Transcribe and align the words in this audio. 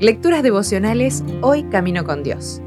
Lecturas 0.00 0.42
devocionales 0.42 1.22
Hoy 1.42 1.64
Camino 1.64 2.04
con 2.04 2.22
Dios. 2.22 2.62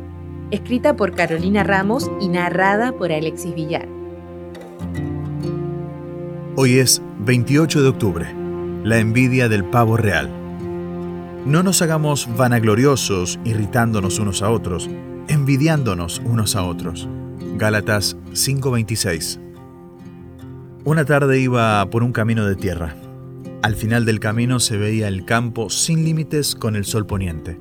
Escrita 0.51 0.95
por 0.95 1.15
Carolina 1.15 1.63
Ramos 1.63 2.11
y 2.21 2.27
narrada 2.27 2.91
por 2.91 3.11
Alexis 3.11 3.55
Villar. 3.55 3.87
Hoy 6.55 6.77
es 6.77 7.01
28 7.25 7.81
de 7.81 7.87
octubre, 7.87 8.35
la 8.83 8.99
envidia 8.99 9.49
del 9.49 9.63
pavo 9.63 9.97
real. 9.97 10.29
No 11.45 11.63
nos 11.63 11.81
hagamos 11.81 12.29
vanagloriosos, 12.37 13.39
irritándonos 13.43 14.19
unos 14.19 14.43
a 14.43 14.51
otros, 14.51 14.87
envidiándonos 15.27 16.21
unos 16.23 16.55
a 16.55 16.63
otros. 16.63 17.09
Gálatas 17.57 18.15
5:26. 18.33 19.39
Una 20.85 21.05
tarde 21.05 21.39
iba 21.39 21.83
por 21.89 22.03
un 22.03 22.11
camino 22.11 22.45
de 22.45 22.55
tierra. 22.55 22.95
Al 23.63 23.77
final 23.77 24.03
del 24.03 24.19
camino 24.19 24.59
se 24.59 24.75
veía 24.75 25.07
el 25.07 25.23
campo 25.23 25.69
sin 25.69 26.03
límites 26.03 26.53
con 26.53 26.75
el 26.75 26.83
sol 26.83 27.05
poniente. 27.05 27.57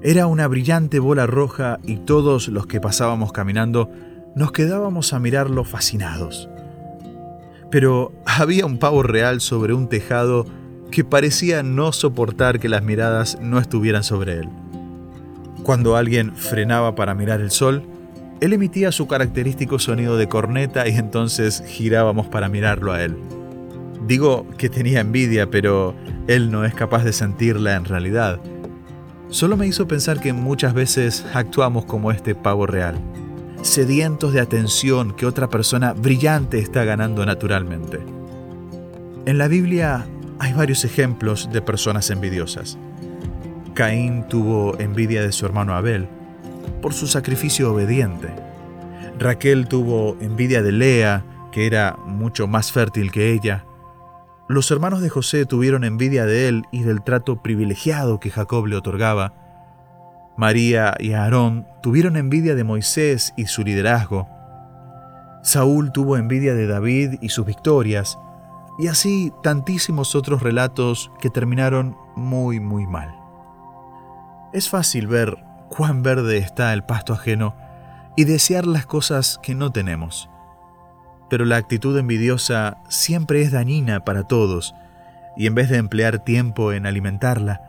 Era 0.00 0.26
una 0.26 0.48
brillante 0.48 0.98
bola 0.98 1.26
roja 1.26 1.78
y 1.84 1.98
todos 1.98 2.48
los 2.48 2.66
que 2.66 2.80
pasábamos 2.80 3.30
caminando 3.30 3.90
nos 4.34 4.50
quedábamos 4.50 5.12
a 5.12 5.18
mirarlo 5.18 5.64
fascinados. 5.64 6.48
Pero 7.70 8.14
había 8.24 8.64
un 8.64 8.78
pavo 8.78 9.02
real 9.02 9.42
sobre 9.42 9.74
un 9.74 9.90
tejado 9.90 10.46
que 10.90 11.04
parecía 11.04 11.62
no 11.62 11.92
soportar 11.92 12.58
que 12.58 12.70
las 12.70 12.82
miradas 12.82 13.36
no 13.42 13.58
estuvieran 13.58 14.04
sobre 14.04 14.38
él. 14.38 14.48
Cuando 15.64 15.96
alguien 15.96 16.34
frenaba 16.34 16.94
para 16.94 17.14
mirar 17.14 17.42
el 17.42 17.50
sol, 17.50 17.82
él 18.40 18.54
emitía 18.54 18.90
su 18.90 19.06
característico 19.06 19.78
sonido 19.78 20.16
de 20.16 20.30
corneta 20.30 20.88
y 20.88 20.96
entonces 20.96 21.62
girábamos 21.66 22.26
para 22.28 22.48
mirarlo 22.48 22.94
a 22.94 23.04
él. 23.04 23.18
Digo 24.06 24.46
que 24.56 24.68
tenía 24.68 25.00
envidia, 25.00 25.50
pero 25.50 25.94
él 26.26 26.50
no 26.50 26.64
es 26.64 26.74
capaz 26.74 27.04
de 27.04 27.12
sentirla 27.12 27.76
en 27.76 27.84
realidad. 27.84 28.40
Solo 29.28 29.56
me 29.56 29.66
hizo 29.66 29.86
pensar 29.86 30.20
que 30.20 30.32
muchas 30.32 30.74
veces 30.74 31.24
actuamos 31.34 31.84
como 31.84 32.10
este 32.10 32.34
pavo 32.34 32.66
real, 32.66 32.96
sedientos 33.62 34.32
de 34.32 34.40
atención 34.40 35.12
que 35.12 35.26
otra 35.26 35.48
persona 35.48 35.92
brillante 35.92 36.58
está 36.58 36.84
ganando 36.84 37.24
naturalmente. 37.24 38.00
En 39.26 39.38
la 39.38 39.48
Biblia 39.48 40.06
hay 40.38 40.52
varios 40.54 40.84
ejemplos 40.84 41.50
de 41.52 41.62
personas 41.62 42.10
envidiosas. 42.10 42.78
Caín 43.74 44.26
tuvo 44.28 44.78
envidia 44.80 45.22
de 45.22 45.32
su 45.32 45.46
hermano 45.46 45.74
Abel 45.74 46.08
por 46.80 46.94
su 46.94 47.06
sacrificio 47.06 47.72
obediente. 47.72 48.28
Raquel 49.18 49.68
tuvo 49.68 50.16
envidia 50.20 50.62
de 50.62 50.72
Lea, 50.72 51.24
que 51.52 51.66
era 51.66 51.96
mucho 52.06 52.46
más 52.46 52.72
fértil 52.72 53.12
que 53.12 53.32
ella. 53.32 53.64
Los 54.50 54.72
hermanos 54.72 55.00
de 55.00 55.08
José 55.08 55.46
tuvieron 55.46 55.84
envidia 55.84 56.26
de 56.26 56.48
él 56.48 56.64
y 56.72 56.82
del 56.82 57.02
trato 57.02 57.40
privilegiado 57.40 58.18
que 58.18 58.32
Jacob 58.32 58.66
le 58.66 58.74
otorgaba. 58.74 59.32
María 60.36 60.96
y 60.98 61.12
Aarón 61.12 61.68
tuvieron 61.84 62.16
envidia 62.16 62.56
de 62.56 62.64
Moisés 62.64 63.32
y 63.36 63.46
su 63.46 63.62
liderazgo. 63.62 64.28
Saúl 65.44 65.92
tuvo 65.92 66.16
envidia 66.16 66.52
de 66.56 66.66
David 66.66 67.18
y 67.20 67.28
sus 67.28 67.46
victorias, 67.46 68.18
y 68.80 68.88
así 68.88 69.32
tantísimos 69.44 70.16
otros 70.16 70.42
relatos 70.42 71.12
que 71.20 71.30
terminaron 71.30 71.96
muy 72.16 72.58
muy 72.58 72.88
mal. 72.88 73.14
Es 74.52 74.68
fácil 74.68 75.06
ver 75.06 75.44
cuán 75.68 76.02
verde 76.02 76.38
está 76.38 76.72
el 76.72 76.82
pasto 76.82 77.12
ajeno 77.12 77.54
y 78.16 78.24
desear 78.24 78.66
las 78.66 78.84
cosas 78.84 79.38
que 79.40 79.54
no 79.54 79.70
tenemos. 79.70 80.28
Pero 81.30 81.44
la 81.44 81.56
actitud 81.56 81.96
envidiosa 81.96 82.78
siempre 82.88 83.40
es 83.40 83.52
dañina 83.52 84.04
para 84.04 84.24
todos, 84.24 84.74
y 85.36 85.46
en 85.46 85.54
vez 85.54 85.70
de 85.70 85.78
emplear 85.78 86.18
tiempo 86.18 86.72
en 86.72 86.84
alimentarla, 86.84 87.62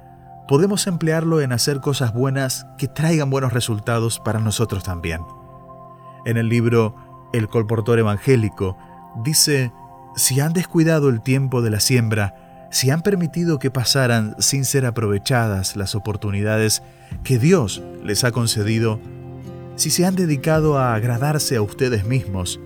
podemos 0.48 0.88
emplearlo 0.88 1.40
en 1.40 1.53
hacer 1.53 1.80
cosas 1.80 2.14
buenas 2.14 2.68
que 2.78 2.90
traigan 2.90 3.30
buenos 3.30 3.53
resultados 3.53 4.20
para 4.20 4.40
nosotros 4.40 4.84
también. 4.84 5.22
En 6.25 6.38
el 6.38 6.50
libro 6.50 6.96
El 7.31 7.47
colportor 7.47 8.00
evangélico 8.00 8.78
dice, 9.24 9.72
si 10.16 10.41
han 10.41 10.53
descuidado 10.53 11.08
el 11.08 11.22
tiempo 11.22 11.62
de 11.62 11.69
la 11.69 11.80
siembra, 11.80 12.68
si 12.72 12.90
han 12.90 13.02
permitido 13.02 13.59
que 13.59 13.72
pasaran 13.72 14.35
sin 14.40 14.66
ser 14.66 14.85
aprovechadas 14.85 15.75
las 15.75 15.96
oportunidades 15.96 16.84
que 17.24 17.38
Dios 17.38 17.81
les 18.03 18.24
ha 18.24 18.31
concedido, 18.31 19.00
si 19.75 19.90
se 19.90 20.06
han 20.06 20.16
dedicado 20.16 20.78
a 20.78 20.96
agradarse 20.96 21.56
a 21.56 21.62
ustedes 21.62 22.06
mismos, 22.06 22.59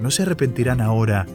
¿no 0.00 0.10
se 0.10 0.22
arrepentirán 0.22 0.80
ahora 0.80 1.26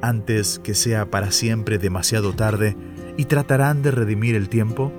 antes 0.00 0.58
que 0.58 0.74
sea 0.74 1.10
para 1.10 1.30
siempre 1.30 1.78
demasiado 1.78 2.32
tarde 2.34 2.76
y 3.16 3.26
tratarán 3.26 3.82
de 3.82 3.90
redimir 3.90 4.34
el 4.34 4.48
tiempo? 4.48 4.92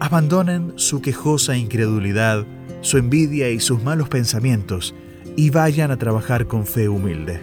Abandonen 0.00 0.72
su 0.76 1.02
quejosa 1.02 1.56
incredulidad, 1.56 2.46
su 2.80 2.98
envidia 2.98 3.50
y 3.50 3.60
sus 3.60 3.82
malos 3.82 4.08
pensamientos 4.08 4.94
y 5.36 5.50
vayan 5.50 5.90
a 5.90 5.96
trabajar 5.96 6.46
con 6.46 6.66
fe 6.66 6.88
humilde. 6.88 7.40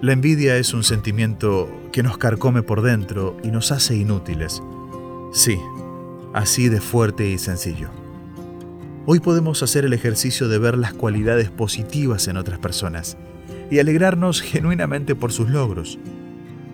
La 0.00 0.12
envidia 0.12 0.56
es 0.56 0.74
un 0.74 0.84
sentimiento 0.84 1.68
que 1.92 2.02
nos 2.02 2.18
carcome 2.18 2.62
por 2.62 2.82
dentro 2.82 3.36
y 3.42 3.48
nos 3.48 3.72
hace 3.72 3.96
inútiles. 3.96 4.62
Sí, 5.32 5.58
así 6.32 6.68
de 6.68 6.80
fuerte 6.80 7.28
y 7.28 7.38
sencillo. 7.38 7.90
Hoy 9.10 9.20
podemos 9.20 9.62
hacer 9.62 9.86
el 9.86 9.94
ejercicio 9.94 10.48
de 10.48 10.58
ver 10.58 10.76
las 10.76 10.92
cualidades 10.92 11.48
positivas 11.48 12.28
en 12.28 12.36
otras 12.36 12.58
personas 12.58 13.16
y 13.70 13.78
alegrarnos 13.78 14.42
genuinamente 14.42 15.14
por 15.14 15.32
sus 15.32 15.48
logros. 15.48 15.98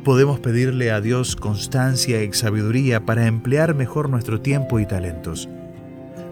Podemos 0.03 0.41
pedirle 0.41 0.91
a 0.91 1.01
Dios 1.01 1.37
constancia 1.37 2.25
y 2.25 2.33
sabiduría 2.33 3.07
para 3.07 3.29
emplear 3.29 3.77
mejor 3.77 4.09
nuestro 4.09 4.41
tiempo 4.41 4.81
y 4.81 4.87
talentos. 4.87 5.49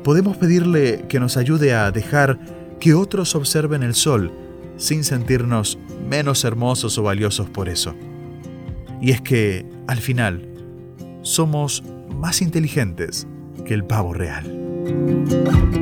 Podemos 0.02 0.36
pedirle 0.36 1.04
que 1.08 1.20
nos 1.20 1.36
ayude 1.36 1.72
a 1.72 1.92
dejar 1.92 2.40
que 2.80 2.94
otros 2.94 3.36
observen 3.36 3.84
el 3.84 3.94
sol 3.94 4.32
sin 4.78 5.04
sentirnos 5.04 5.78
menos 6.10 6.44
hermosos 6.44 6.98
o 6.98 7.04
valiosos 7.04 7.48
por 7.48 7.68
eso. 7.68 7.94
Y 9.00 9.12
es 9.12 9.20
que, 9.20 9.64
al 9.86 9.98
final, 9.98 10.48
somos 11.22 11.84
más 12.12 12.42
inteligentes 12.42 13.28
que 13.64 13.74
el 13.74 13.84
pavo 13.84 14.12
real. 14.14 15.81